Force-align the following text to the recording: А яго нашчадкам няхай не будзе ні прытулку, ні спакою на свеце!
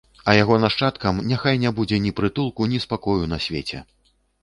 А 0.31 0.33
яго 0.37 0.55
нашчадкам 0.63 1.19
няхай 1.33 1.61
не 1.65 1.73
будзе 1.81 2.01
ні 2.09 2.17
прытулку, 2.23 2.71
ні 2.75 2.83
спакою 2.89 3.33
на 3.37 3.45
свеце! 3.47 3.89